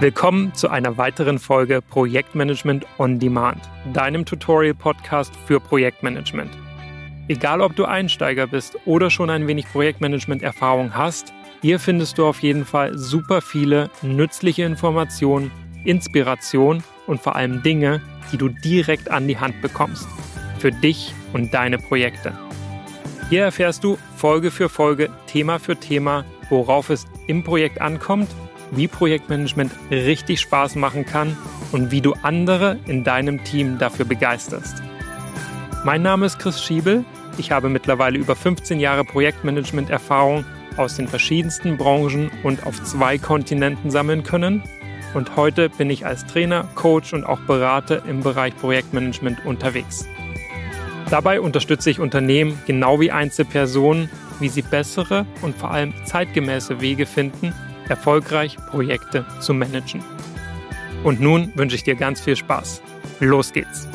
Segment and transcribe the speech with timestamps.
[0.00, 6.52] Willkommen zu einer weiteren Folge Projektmanagement on Demand, deinem Tutorial-Podcast für Projektmanagement.
[7.26, 11.32] Egal ob du Einsteiger bist oder schon ein wenig Projektmanagement-Erfahrung hast,
[11.62, 15.50] hier findest du auf jeden Fall super viele nützliche Informationen,
[15.82, 20.06] Inspiration und vor allem Dinge, die du direkt an die Hand bekommst.
[20.60, 22.38] Für dich und deine Projekte.
[23.30, 28.28] Hier erfährst du Folge für Folge, Thema für Thema, worauf es im Projekt ankommt
[28.70, 31.36] wie Projektmanagement richtig Spaß machen kann
[31.72, 34.82] und wie du andere in deinem Team dafür begeisterst.
[35.84, 37.04] Mein Name ist Chris Schiebel.
[37.38, 40.44] Ich habe mittlerweile über 15 Jahre Projektmanagement-Erfahrung
[40.76, 44.62] aus den verschiedensten Branchen und auf zwei Kontinenten sammeln können.
[45.14, 50.06] Und heute bin ich als Trainer, Coach und auch Berater im Bereich Projektmanagement unterwegs.
[51.10, 57.06] Dabei unterstütze ich Unternehmen genau wie Einzelpersonen, wie sie bessere und vor allem zeitgemäße Wege
[57.06, 57.54] finden,
[57.88, 60.02] erfolgreich Projekte zu managen.
[61.04, 62.82] Und nun wünsche ich dir ganz viel Spaß.
[63.20, 63.88] Los geht's!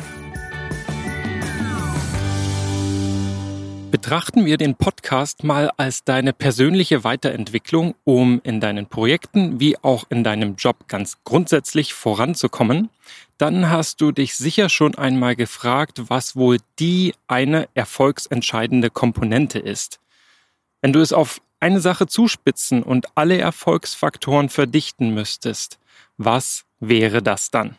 [3.94, 10.04] Betrachten wir den Podcast mal als deine persönliche Weiterentwicklung, um in deinen Projekten wie auch
[10.10, 12.90] in deinem Job ganz grundsätzlich voranzukommen,
[13.38, 20.00] dann hast du dich sicher schon einmal gefragt, was wohl die eine erfolgsentscheidende Komponente ist.
[20.82, 25.78] Wenn du es auf eine Sache zuspitzen und alle Erfolgsfaktoren verdichten müsstest,
[26.16, 27.76] was wäre das dann?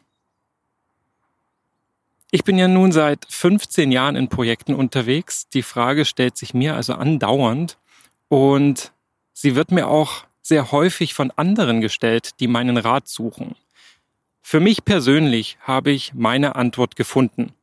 [2.32, 5.48] Ich bin ja nun seit 15 Jahren in Projekten unterwegs.
[5.50, 7.78] Die Frage stellt sich mir also andauernd
[8.28, 8.92] und
[9.32, 13.56] sie wird mir auch sehr häufig von anderen gestellt, die meinen Rat suchen.
[14.42, 17.54] Für mich persönlich habe ich meine Antwort gefunden.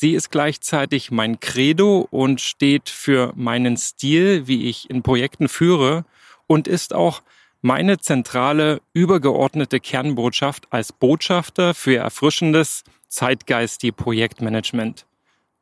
[0.00, 6.04] Sie ist gleichzeitig mein Credo und steht für meinen Stil, wie ich in Projekten führe
[6.46, 7.20] und ist auch
[7.62, 15.04] meine zentrale, übergeordnete Kernbotschaft als Botschafter für erfrischendes, zeitgeistig Projektmanagement.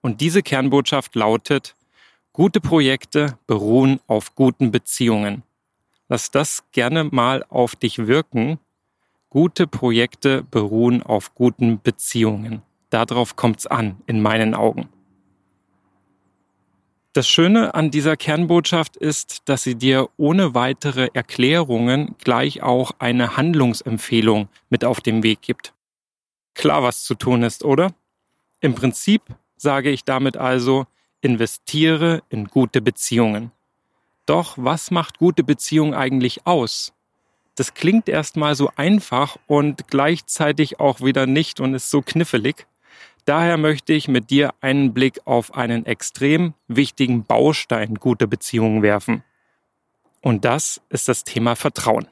[0.03, 1.75] Und diese Kernbotschaft lautet,
[2.35, 5.45] gute Projekte beruhen auf guten Beziehungen.
[6.11, 8.59] Lass das gerne mal auf dich wirken.
[9.31, 12.66] Gute Projekte beruhen auf guten Beziehungen.
[12.91, 14.89] Darauf kommt's an, in meinen Augen.
[17.17, 23.39] Das Schöne an dieser Kernbotschaft ist, dass sie dir ohne weitere Erklärungen gleich auch eine
[23.39, 25.73] Handlungsempfehlung mit auf den Weg gibt.
[26.53, 27.95] Klar, was zu tun ist, oder?
[28.61, 29.23] Im Prinzip
[29.57, 30.87] sage ich damit also,
[31.23, 33.51] investiere in gute Beziehungen.
[34.27, 36.93] Doch was macht gute Beziehung eigentlich aus?
[37.55, 42.67] Das klingt erstmal so einfach und gleichzeitig auch wieder nicht und ist so knifflig.
[43.27, 49.25] Daher möchte ich mit dir einen Blick auf einen extrem wichtigen Baustein guter Beziehungen werfen.
[50.23, 52.07] Und das ist das Thema Vertrauen.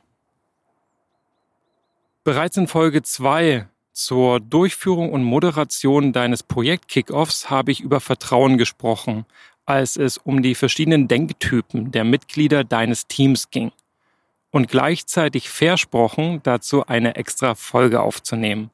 [2.25, 9.25] Bereits in Folge 2 zur Durchführung und Moderation deines Projekt-Kickoffs habe ich über Vertrauen gesprochen,
[9.66, 13.70] als es um die verschiedenen Denktypen der Mitglieder deines Teams ging.
[14.50, 18.70] Und gleichzeitig versprochen, dazu eine extra Folge aufzunehmen.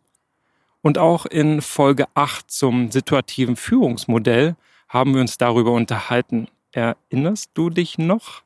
[0.83, 4.57] Und auch in Folge 8 zum situativen Führungsmodell
[4.89, 6.49] haben wir uns darüber unterhalten.
[6.73, 8.43] Erinnerst du dich noch?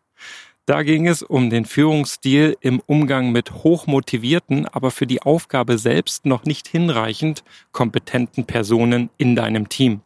[0.67, 6.25] Da ging es um den Führungsstil im Umgang mit hochmotivierten, aber für die Aufgabe selbst
[6.25, 10.01] noch nicht hinreichend kompetenten Personen in deinem Team.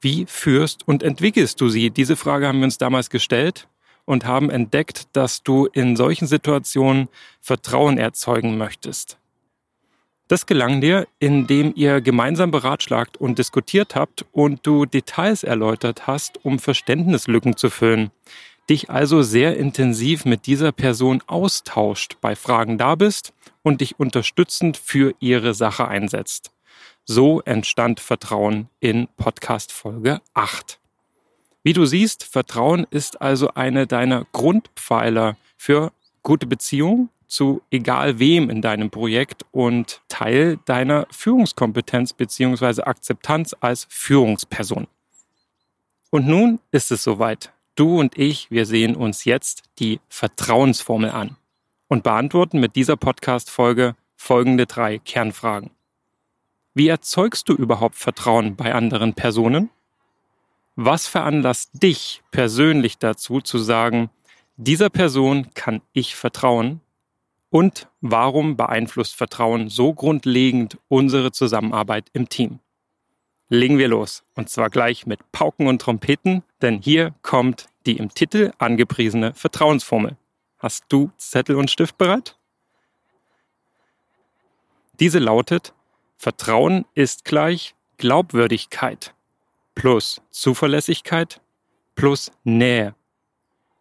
[0.00, 1.90] Wie führst und entwickelst du sie?
[1.90, 3.68] Diese Frage haben wir uns damals gestellt
[4.04, 7.08] und haben entdeckt, dass du in solchen Situationen
[7.40, 9.18] Vertrauen erzeugen möchtest.
[10.30, 16.44] Das gelang dir, indem ihr gemeinsam beratschlagt und diskutiert habt und du Details erläutert hast,
[16.44, 18.12] um Verständnislücken zu füllen.
[18.68, 23.32] Dich also sehr intensiv mit dieser Person austauscht, bei Fragen da bist
[23.64, 26.52] und dich unterstützend für ihre Sache einsetzt.
[27.04, 30.78] So entstand Vertrauen in Podcast Folge 8.
[31.64, 35.90] Wie du siehst, Vertrauen ist also eine deiner Grundpfeiler für
[36.22, 43.86] gute Beziehungen zu egal wem in deinem Projekt und Teil deiner Führungskompetenz beziehungsweise Akzeptanz als
[43.88, 44.88] Führungsperson.
[46.10, 47.52] Und nun ist es soweit.
[47.76, 51.36] Du und ich, wir sehen uns jetzt die Vertrauensformel an
[51.86, 55.70] und beantworten mit dieser Podcast-Folge folgende drei Kernfragen.
[56.74, 59.70] Wie erzeugst du überhaupt Vertrauen bei anderen Personen?
[60.74, 64.10] Was veranlasst dich persönlich dazu zu sagen,
[64.56, 66.80] dieser Person kann ich vertrauen
[67.50, 72.60] und warum beeinflusst Vertrauen so grundlegend unsere Zusammenarbeit im Team?
[73.48, 74.22] Legen wir los.
[74.34, 80.16] Und zwar gleich mit Pauken und Trompeten, denn hier kommt die im Titel angepriesene Vertrauensformel.
[80.58, 82.38] Hast du Zettel und Stift bereit?
[85.00, 85.74] Diese lautet,
[86.16, 89.14] Vertrauen ist gleich Glaubwürdigkeit
[89.74, 91.40] plus Zuverlässigkeit
[91.94, 92.94] plus Nähe,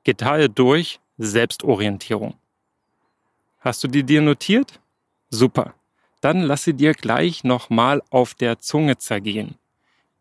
[0.04, 2.36] geteilt durch Selbstorientierung.
[3.60, 4.80] Hast du die dir notiert?
[5.30, 5.74] Super.
[6.22, 9.56] Dann lass sie dir gleich nochmal auf der Zunge zergehen.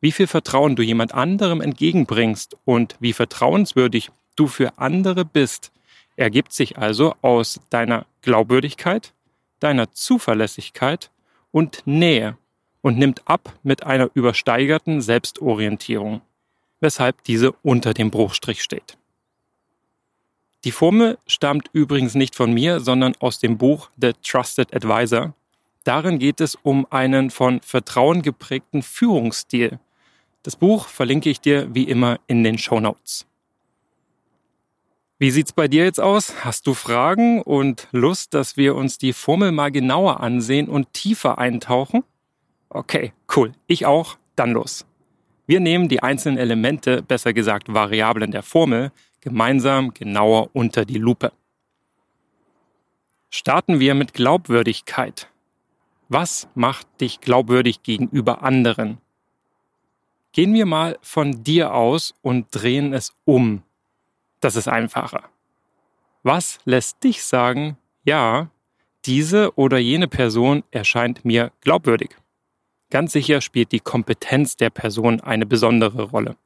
[0.01, 5.73] Wie viel Vertrauen du jemand anderem entgegenbringst und wie vertrauenswürdig du für andere bist,
[6.17, 9.15] ergibt sich also aus deiner Glaubwürdigkeit,
[9.61, 11.11] deiner Zuverlässigkeit
[11.51, 12.37] und Nähe
[12.81, 16.23] und nimmt ab mit einer übersteigerten Selbstorientierung,
[16.81, 18.98] weshalb diese unter dem Bruchstrich steht.
[20.65, 25.35] Die Formel stammt übrigens nicht von mir, sondern aus dem Buch The Trusted Advisor.
[25.85, 29.79] Darin geht es um einen von Vertrauen geprägten Führungsstil.
[30.43, 33.27] Das Buch verlinke ich dir wie immer in den Show Notes.
[35.21, 36.45] Wie sieht's bei dir jetzt aus?
[36.45, 41.39] Hast du Fragen und Lust, dass wir uns die Formel mal genauer ansehen und tiefer
[41.39, 42.05] eintauchen?
[42.69, 43.53] Okay, cool.
[43.67, 44.17] Ich auch.
[44.37, 44.87] Dann los.
[45.47, 48.93] Wir nehmen die einzelnen Elemente, besser gesagt Variablen der Formel,
[49.29, 51.33] gemeinsam genauer unter die Lupe.
[53.29, 55.29] Starten wir mit Glaubwürdigkeit.
[56.09, 58.99] Was macht dich glaubwürdig gegenüber anderen?
[60.33, 63.63] Gehen wir mal von dir aus und drehen es um.
[64.41, 65.25] Das ist einfacher.
[66.23, 68.51] Was lässt dich sagen, ja,
[69.05, 72.17] diese oder jene Person erscheint mir glaubwürdig?
[72.89, 76.37] Ganz sicher spielt die Kompetenz der Person eine besondere Rolle.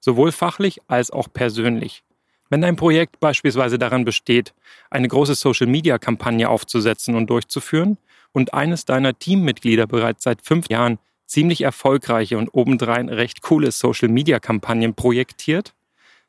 [0.00, 2.02] Sowohl fachlich als auch persönlich.
[2.48, 4.54] Wenn dein Projekt beispielsweise daran besteht,
[4.90, 7.98] eine große Social-Media-Kampagne aufzusetzen und durchzuführen
[8.32, 14.94] und eines deiner Teammitglieder bereits seit fünf Jahren ziemlich erfolgreiche und obendrein recht coole Social-Media-Kampagnen
[14.94, 15.74] projektiert,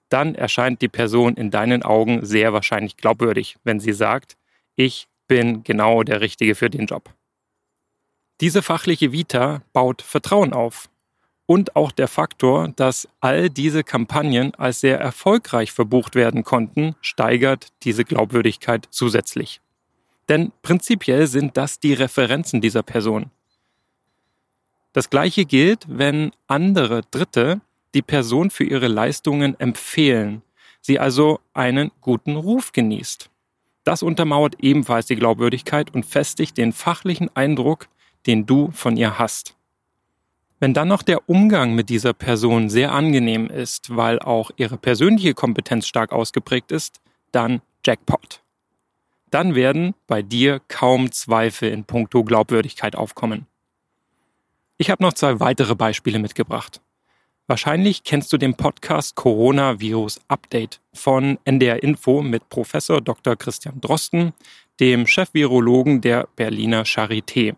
[0.09, 4.37] dann erscheint die Person in deinen Augen sehr wahrscheinlich glaubwürdig, wenn sie sagt,
[4.75, 7.13] ich bin genau der Richtige für den Job.
[8.39, 10.89] Diese fachliche Vita baut Vertrauen auf.
[11.47, 17.69] Und auch der Faktor, dass all diese Kampagnen als sehr erfolgreich verbucht werden konnten, steigert
[17.83, 19.61] diese Glaubwürdigkeit zusätzlich.
[20.27, 23.31] Denn prinzipiell sind das die Referenzen dieser Person.
[24.91, 27.61] Das gleiche gilt, wenn andere Dritte
[27.93, 30.41] die Person für ihre Leistungen empfehlen,
[30.81, 33.29] sie also einen guten Ruf genießt.
[33.85, 37.87] Das untermauert ebenfalls die Glaubwürdigkeit und festigt den fachlichen Eindruck,
[38.25, 39.56] den du von ihr hast.
[40.59, 45.35] Wenn dann noch der Umgang mit dieser Person sehr angenehm ist, weil auch ihre persönliche
[45.35, 46.99] Kompetenz stark ausgeprägt ist,
[47.31, 48.41] dann Jackpot.
[49.29, 53.45] Dann werden bei dir kaum Zweifel in puncto Glaubwürdigkeit aufkommen.
[54.77, 56.81] Ich habe noch zwei weitere Beispiele mitgebracht.
[57.47, 63.35] Wahrscheinlich kennst du den Podcast Coronavirus Update von NDR Info mit Professor Dr.
[63.35, 64.33] Christian Drosten,
[64.79, 67.55] dem Chefvirologen der Berliner Charité.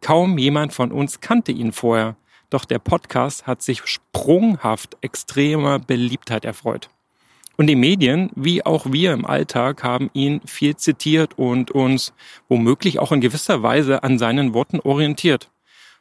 [0.00, 2.16] Kaum jemand von uns kannte ihn vorher,
[2.50, 6.88] doch der Podcast hat sich sprunghaft extremer Beliebtheit erfreut.
[7.56, 12.12] Und die Medien, wie auch wir im Alltag, haben ihn viel zitiert und uns
[12.48, 15.50] womöglich auch in gewisser Weise an seinen Worten orientiert.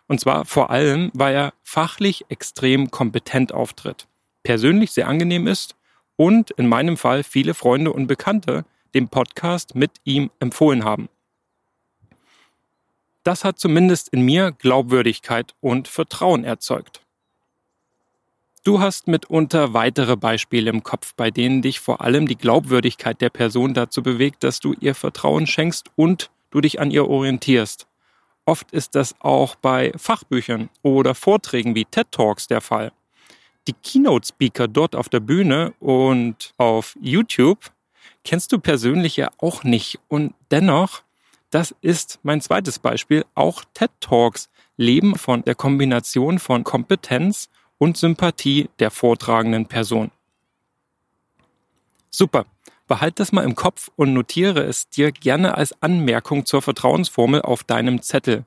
[0.07, 4.07] Und zwar vor allem, weil er fachlich extrem kompetent auftritt,
[4.43, 5.75] persönlich sehr angenehm ist
[6.15, 8.63] und in meinem Fall viele Freunde und Bekannte
[8.93, 11.09] den Podcast mit ihm empfohlen haben.
[13.27, 17.01] Das hat zumindest in mir Glaubwürdigkeit und Vertrauen erzeugt.
[18.63, 23.29] Du hast mitunter weitere Beispiele im Kopf, bei denen dich vor allem die Glaubwürdigkeit der
[23.29, 27.85] Person dazu bewegt, dass du ihr Vertrauen schenkst und du dich an ihr orientierst.
[28.45, 32.93] Oft ist das auch bei Fachbüchern oder Vorträgen wie TED Talks der Fall.
[33.67, 37.73] Die Keynote-Speaker dort auf der Bühne und auf YouTube
[38.23, 39.99] kennst du persönlich ja auch nicht.
[40.07, 41.01] Und dennoch,
[41.49, 47.97] das ist mein zweites Beispiel, auch TED Talks leben von der Kombination von Kompetenz und
[47.97, 50.11] Sympathie der vortragenden Person.
[52.09, 52.45] Super.
[52.87, 57.65] Behalt das mal im Kopf und notiere es dir gerne als Anmerkung zur Vertrauensformel auf
[57.65, 58.45] deinem Zettel.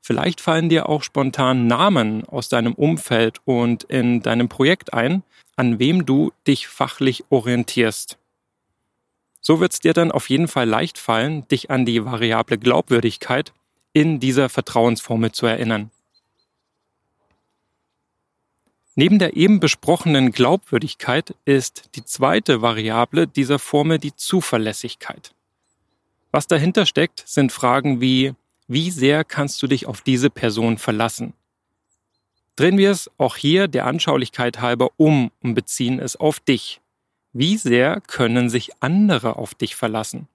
[0.00, 5.24] Vielleicht fallen dir auch spontan Namen aus deinem Umfeld und in deinem Projekt ein,
[5.56, 8.19] an wem du dich fachlich orientierst.
[9.40, 13.52] So wird es dir dann auf jeden Fall leicht fallen, dich an die Variable Glaubwürdigkeit
[13.92, 15.90] in dieser Vertrauensformel zu erinnern.
[18.96, 25.32] Neben der eben besprochenen Glaubwürdigkeit ist die zweite Variable dieser Formel die Zuverlässigkeit.
[26.32, 28.34] Was dahinter steckt, sind Fragen wie,
[28.68, 31.32] wie sehr kannst du dich auf diese Person verlassen?
[32.56, 36.80] Drehen wir es auch hier der Anschaulichkeit halber um und beziehen es auf dich.
[37.32, 40.26] Wie sehr können sich andere auf dich verlassen?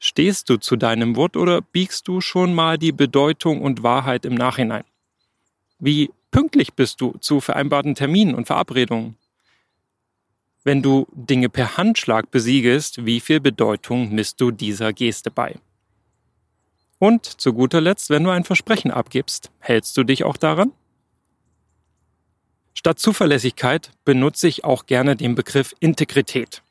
[0.00, 4.34] Stehst du zu deinem Wort oder biegst du schon mal die Bedeutung und Wahrheit im
[4.34, 4.84] Nachhinein?
[5.78, 9.16] Wie pünktlich bist du zu vereinbarten Terminen und Verabredungen?
[10.64, 15.60] Wenn du Dinge per Handschlag besiegelst, wie viel Bedeutung misst du dieser Geste bei?
[16.98, 20.72] Und zu guter Letzt, wenn du ein Versprechen abgibst, hältst du dich auch daran?
[22.80, 26.62] Statt Zuverlässigkeit benutze ich auch gerne den Begriff Integrität.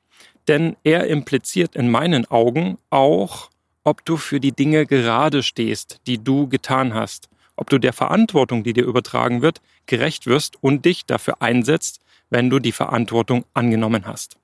[0.47, 3.51] Denn er impliziert in meinen Augen auch,
[3.83, 8.63] ob du für die Dinge gerade stehst, die du getan hast, ob du der Verantwortung,
[8.63, 11.99] die dir übertragen wird, gerecht wirst und dich dafür einsetzt,
[12.31, 14.37] wenn du die Verantwortung angenommen hast.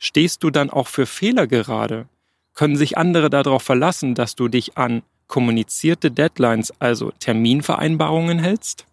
[0.00, 2.08] Stehst du dann auch für Fehler gerade?
[2.54, 8.84] Können sich andere darauf verlassen, dass du dich an kommunizierte Deadlines, also Terminvereinbarungen hältst?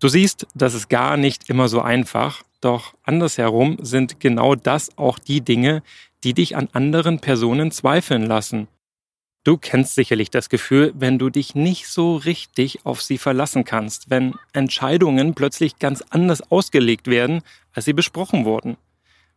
[0.00, 5.18] Du siehst, das ist gar nicht immer so einfach, doch andersherum sind genau das auch
[5.18, 5.82] die Dinge,
[6.24, 8.68] die dich an anderen Personen zweifeln lassen
[9.42, 14.10] Du kennst sicherlich das Gefühl, wenn du dich nicht so richtig auf sie verlassen kannst,
[14.10, 17.40] wenn Entscheidungen plötzlich ganz anders ausgelegt werden,
[17.72, 18.76] als sie besprochen wurden.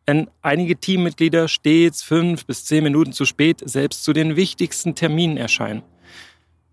[0.05, 5.37] Wenn einige Teammitglieder stets fünf bis zehn Minuten zu spät selbst zu den wichtigsten Terminen
[5.37, 5.83] erscheinen.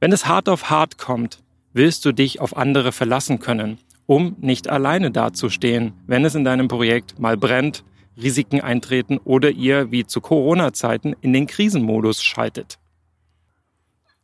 [0.00, 1.38] Wenn es hart auf hart kommt,
[1.72, 6.68] willst du dich auf andere verlassen können, um nicht alleine dazustehen, wenn es in deinem
[6.68, 7.84] Projekt mal brennt,
[8.20, 12.78] Risiken eintreten oder ihr wie zu Corona-Zeiten in den Krisenmodus schaltet.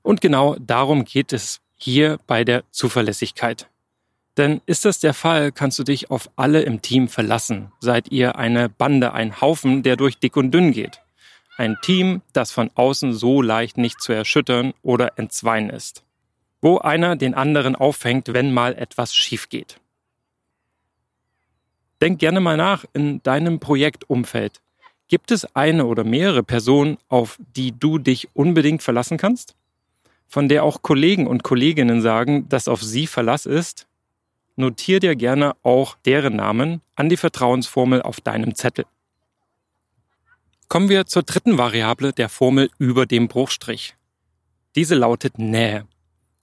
[0.02, 3.68] Und genau darum geht es hier bei der Zuverlässigkeit.
[4.36, 7.72] Denn ist das der Fall, kannst du dich auf alle im Team verlassen.
[7.80, 11.00] Seid ihr eine Bande, ein Haufen, der durch dick und dünn geht.
[11.56, 16.05] Ein Team, das von außen so leicht nicht zu erschüttern oder entzweien ist.
[16.66, 19.78] Wo einer den anderen auffängt, wenn mal etwas schief geht.
[22.00, 24.60] Denk gerne mal nach in deinem Projektumfeld.
[25.06, 29.54] Gibt es eine oder mehrere Personen, auf die du dich unbedingt verlassen kannst?
[30.26, 33.86] von der auch Kollegen und Kolleginnen sagen, dass auf sie Verlass ist,
[34.56, 38.86] notier dir gerne auch deren Namen an die Vertrauensformel auf deinem Zettel.
[40.68, 43.94] Kommen wir zur dritten Variable der Formel über dem Bruchstrich.
[44.74, 45.86] Diese lautet Nähe.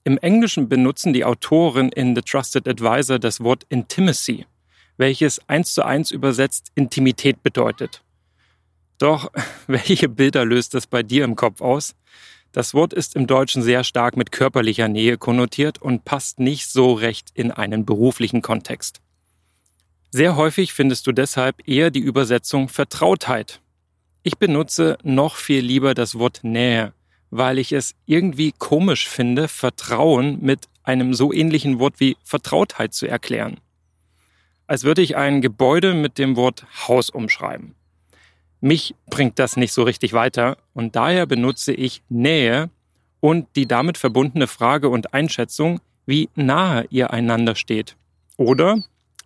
[0.06, 4.44] Im Englischen benutzen die Autoren in The Trusted Advisor das Wort Intimacy,
[4.98, 8.02] welches eins zu eins übersetzt Intimität bedeutet.
[8.98, 9.32] Doch
[9.66, 11.94] welche Bilder löst das bei dir im Kopf aus?
[12.52, 16.92] Das Wort ist im Deutschen sehr stark mit körperlicher Nähe konnotiert und passt nicht so
[16.92, 19.00] recht in einen beruflichen Kontext.
[20.10, 23.60] Sehr häufig findest du deshalb eher die Übersetzung Vertrautheit.
[24.22, 26.92] Ich benutze noch viel lieber das Wort Nähe,
[27.36, 33.08] weil ich es irgendwie komisch finde, Vertrauen mit einem so ähnlichen Wort wie Vertrautheit zu
[33.08, 33.56] erklären.
[34.68, 37.74] Als würde ich ein Gebäude mit dem Wort Haus umschreiben.
[38.60, 42.70] Mich bringt das nicht so richtig weiter und daher benutze ich Nähe
[43.18, 47.96] und die damit verbundene Frage und Einschätzung, wie nahe ihr einander steht
[48.36, 48.78] oder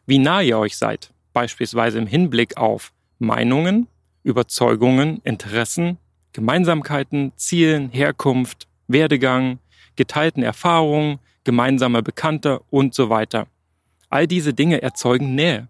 [0.07, 3.87] wie nah ihr euch seid, beispielsweise im Hinblick auf Meinungen,
[4.23, 5.99] Überzeugungen, Interessen,
[6.33, 9.59] Gemeinsamkeiten, Zielen, Herkunft, Werdegang,
[9.97, 13.47] geteilten Erfahrungen, gemeinsamer Bekannter und so weiter.
[14.11, 15.69] All diese Dinge erzeugen Nähe.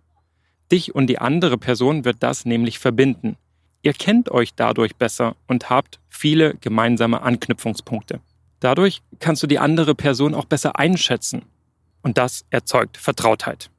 [0.70, 3.36] Dich und die andere Person wird das nämlich verbinden.
[3.82, 8.20] Ihr kennt euch dadurch besser und habt viele gemeinsame Anknüpfungspunkte.
[8.60, 11.42] Dadurch kannst du die andere Person auch besser einschätzen.
[12.02, 13.70] Und das erzeugt Vertrautheit.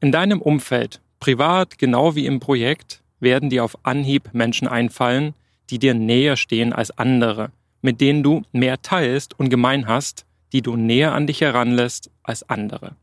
[0.00, 5.34] In deinem Umfeld, privat genau wie im Projekt, werden dir auf Anhieb Menschen einfallen,
[5.70, 7.50] die dir näher stehen als andere,
[7.82, 12.48] mit denen du mehr teilst und gemein hast, die du näher an dich heranlässt als
[12.48, 12.94] andere.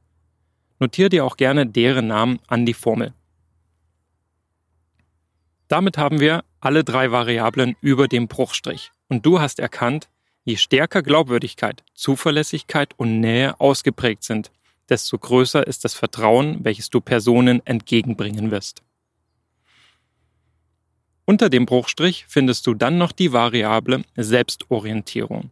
[0.79, 3.13] Notier dir auch gerne deren Namen an die Formel.
[5.67, 8.91] Damit haben wir alle drei Variablen über dem Bruchstrich.
[9.07, 10.09] Und du hast erkannt,
[10.43, 14.51] je stärker Glaubwürdigkeit, Zuverlässigkeit und Nähe ausgeprägt sind,
[14.89, 18.81] desto größer ist das Vertrauen, welches du Personen entgegenbringen wirst.
[21.25, 25.51] Unter dem Bruchstrich findest du dann noch die Variable Selbstorientierung.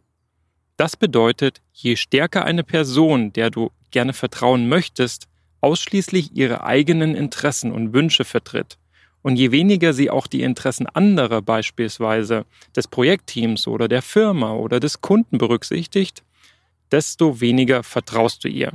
[0.76, 5.28] Das bedeutet, je stärker eine Person, der du gerne vertrauen möchtest,
[5.60, 8.78] ausschließlich ihre eigenen Interessen und Wünsche vertritt
[9.22, 14.80] und je weniger sie auch die Interessen anderer, beispielsweise des Projektteams oder der Firma oder
[14.80, 16.22] des Kunden berücksichtigt,
[16.90, 18.72] desto weniger vertraust du ihr.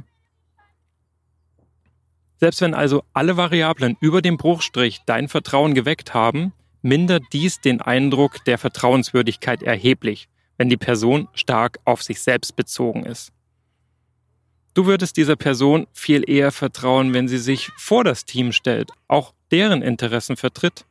[2.38, 6.54] Selbst wenn also alle Variablen über dem Bruchstrich dein Vertrauen geweckt haben,
[6.86, 13.04] mindert dies den Eindruck der Vertrauenswürdigkeit erheblich, wenn die Person stark auf sich selbst bezogen
[13.04, 13.34] ist.
[14.76, 19.34] Du würdest dieser Person viel eher vertrauen, wenn sie sich vor das Team stellt, auch
[19.52, 20.86] deren Interessen vertritt.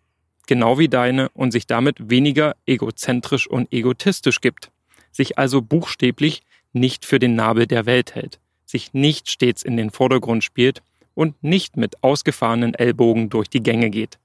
[0.47, 4.71] genau wie deine und sich damit weniger egozentrisch und egotistisch gibt,
[5.11, 6.43] sich also buchstäblich
[6.75, 10.83] nicht für den Nabel der Welt hält, sich nicht stets in den Vordergrund spielt
[11.15, 14.19] und nicht mit ausgefahrenen Ellbogen durch die Gänge geht.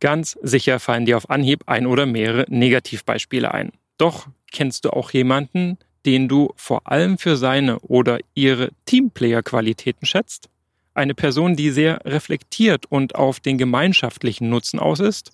[0.00, 3.72] Ganz sicher fallen dir auf Anhieb ein oder mehrere Negativbeispiele ein.
[3.96, 10.48] Doch kennst du auch jemanden, den du vor allem für seine oder ihre Teamplayer-Qualitäten schätzt?
[10.94, 15.32] Eine Person, die sehr reflektiert und auf den gemeinschaftlichen Nutzen aus ist?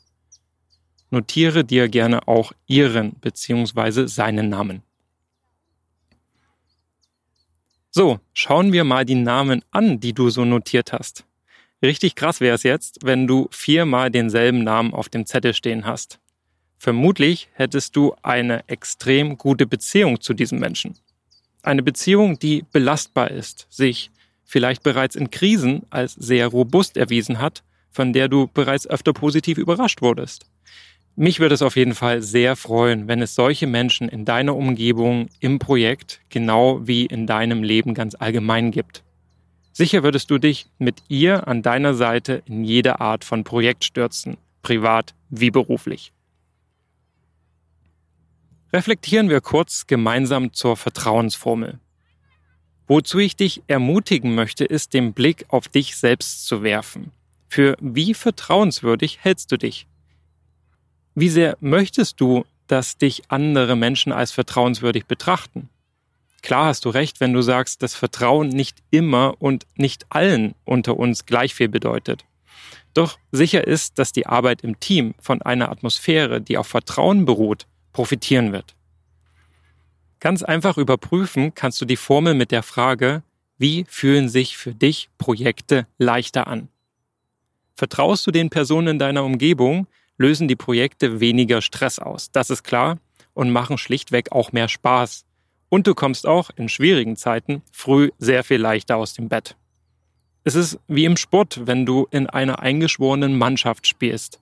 [1.10, 4.06] Notiere dir gerne auch ihren bzw.
[4.06, 4.82] seinen Namen.
[7.90, 11.24] So, schauen wir mal die Namen an, die du so notiert hast.
[11.84, 16.18] Richtig krass wäre es jetzt, wenn du viermal denselben Namen auf dem Zettel stehen hast.
[16.78, 20.96] Vermutlich hättest du eine extrem gute Beziehung zu diesem Menschen.
[21.62, 24.10] Eine Beziehung, die belastbar ist, sich
[24.46, 29.58] vielleicht bereits in Krisen als sehr robust erwiesen hat, von der du bereits öfter positiv
[29.58, 30.46] überrascht wurdest.
[31.16, 35.28] Mich würde es auf jeden Fall sehr freuen, wenn es solche Menschen in deiner Umgebung,
[35.38, 39.04] im Projekt, genau wie in deinem Leben ganz allgemein gibt.
[39.76, 44.36] Sicher würdest du dich mit ihr an deiner Seite in jede Art von Projekt stürzen,
[44.62, 46.12] privat wie beruflich.
[48.72, 51.80] Reflektieren wir kurz gemeinsam zur Vertrauensformel.
[52.86, 57.10] Wozu ich dich ermutigen möchte, ist den Blick auf dich selbst zu werfen.
[57.48, 59.88] Für wie vertrauenswürdig hältst du dich?
[61.16, 65.68] Wie sehr möchtest du, dass dich andere Menschen als vertrauenswürdig betrachten?
[66.44, 70.98] Klar hast du recht, wenn du sagst, dass Vertrauen nicht immer und nicht allen unter
[70.98, 72.26] uns gleich viel bedeutet.
[72.92, 77.66] Doch sicher ist, dass die Arbeit im Team von einer Atmosphäre, die auf Vertrauen beruht,
[77.94, 78.74] profitieren wird.
[80.20, 83.22] Ganz einfach überprüfen kannst du die Formel mit der Frage,
[83.56, 86.68] wie fühlen sich für dich Projekte leichter an?
[87.74, 89.86] Vertraust du den Personen in deiner Umgebung,
[90.18, 92.98] lösen die Projekte weniger Stress aus, das ist klar,
[93.32, 95.24] und machen schlichtweg auch mehr Spaß,
[95.74, 99.56] und du kommst auch in schwierigen Zeiten früh sehr viel leichter aus dem Bett.
[100.44, 104.38] Es ist wie im Sport, wenn du in einer eingeschworenen Mannschaft spielst.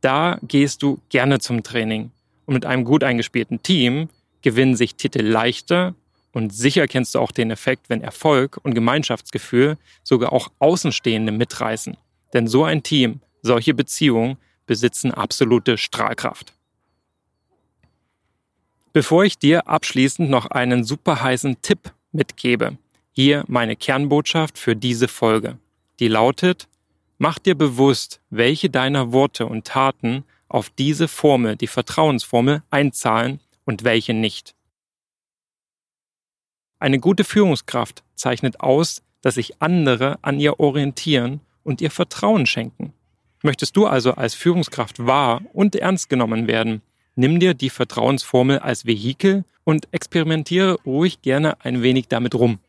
[0.00, 2.12] Da gehst du gerne zum Training.
[2.46, 4.08] Und mit einem gut eingespielten Team
[4.40, 5.94] gewinnen sich Titel leichter
[6.32, 11.98] und sicher kennst du auch den Effekt, wenn Erfolg und Gemeinschaftsgefühl sogar auch Außenstehende mitreißen.
[12.32, 16.54] Denn so ein Team, solche Beziehungen besitzen absolute Strahlkraft.
[18.92, 22.76] Bevor ich dir abschließend noch einen super heißen Tipp mitgebe,
[23.12, 25.58] hier meine Kernbotschaft für diese Folge.
[26.00, 26.68] Die lautet,
[27.18, 33.84] mach dir bewusst, welche deiner Worte und Taten auf diese Formel, die Vertrauensformel, einzahlen und
[33.84, 34.56] welche nicht.
[36.80, 42.92] Eine gute Führungskraft zeichnet aus, dass sich andere an ihr orientieren und ihr Vertrauen schenken.
[43.42, 46.82] Möchtest du also als Führungskraft wahr und ernst genommen werden,
[47.20, 52.60] Nimm dir die Vertrauensformel als Vehikel und experimentiere ruhig gerne ein wenig damit rum.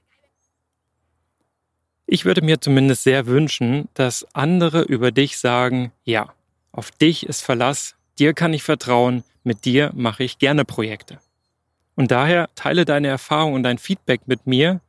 [2.06, 6.34] Ich würde mir zumindest sehr wünschen, dass andere über dich sagen, ja,
[6.74, 11.20] auf dich ist Verlass, dir kann ich vertrauen, mit dir mache ich gerne Projekte.
[11.96, 14.82] Und daher teile deine Erfahrung und dein Feedback mit mir.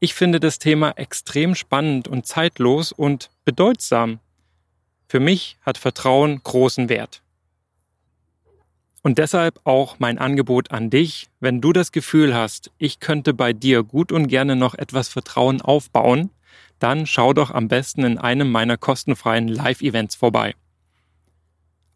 [0.00, 4.20] Ich finde das Thema extrem spannend und zeitlos und bedeutsam.
[5.08, 7.20] Für mich hat Vertrauen großen Wert.
[9.04, 13.52] Und deshalb auch mein Angebot an dich, wenn du das Gefühl hast, ich könnte bei
[13.52, 16.30] dir gut und gerne noch etwas Vertrauen aufbauen,
[16.78, 20.54] dann schau doch am besten in einem meiner kostenfreien Live-Events vorbei.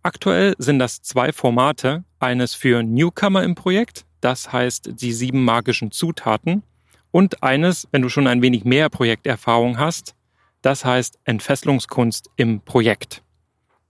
[0.02, 5.90] Aktuell sind das zwei Formate, eines für Newcomer im Projekt, das heißt die sieben magischen
[5.90, 6.62] Zutaten,
[7.10, 10.14] und eines, wenn du schon ein wenig mehr Projekterfahrung hast,
[10.60, 13.22] das heißt Entfesselungskunst im Projekt.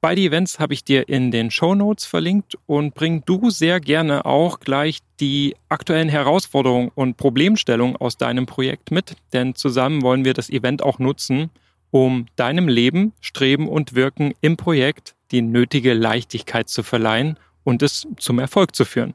[0.01, 4.27] Beide Events habe ich dir in den Show Notes verlinkt und bring du sehr gerne
[4.27, 10.35] auch gleich die aktuellen Herausforderungen und Problemstellungen aus deinem Projekt mit, denn zusammen wollen wir
[10.35, 11.51] das Event auch nutzen,
[11.91, 18.07] um deinem Leben, Streben und Wirken im Projekt die nötige Leichtigkeit zu verleihen und es
[18.19, 19.15] zum Erfolg zu führen.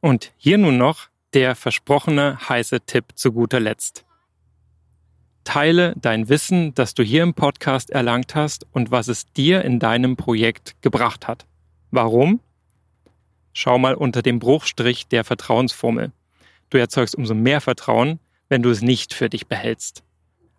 [0.00, 4.04] Und hier nun noch der versprochene heiße Tipp zu guter Letzt.
[5.44, 9.78] Teile dein Wissen, das du hier im Podcast erlangt hast und was es dir in
[9.78, 11.46] deinem Projekt gebracht hat.
[11.90, 12.40] Warum?
[13.52, 16.10] Schau mal unter dem Bruchstrich der Vertrauensformel.
[16.70, 20.02] Du erzeugst umso mehr Vertrauen, wenn du es nicht für dich behältst.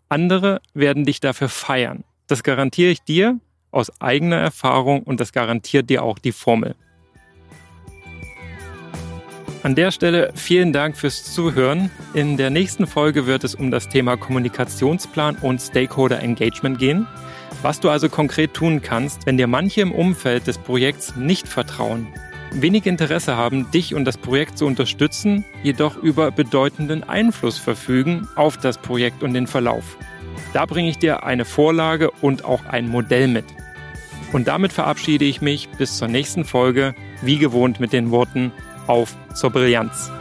[0.08, 2.04] Andere werden dich dafür feiern.
[2.28, 3.40] Das garantiere ich dir
[3.72, 6.76] aus eigener Erfahrung und das garantiert dir auch die Formel.
[9.66, 11.90] An der Stelle vielen Dank fürs Zuhören.
[12.14, 17.08] In der nächsten Folge wird es um das Thema Kommunikationsplan und Stakeholder Engagement gehen.
[17.64, 22.06] Was du also konkret tun kannst, wenn dir manche im Umfeld des Projekts nicht vertrauen,
[22.52, 28.58] wenig Interesse haben, dich und das Projekt zu unterstützen, jedoch über bedeutenden Einfluss verfügen auf
[28.58, 29.98] das Projekt und den Verlauf.
[30.54, 33.46] Da bringe ich dir eine Vorlage und auch ein Modell mit.
[34.32, 38.52] Und damit verabschiede ich mich bis zur nächsten Folge, wie gewohnt mit den Worten
[38.88, 40.12] auf zur Brillanz.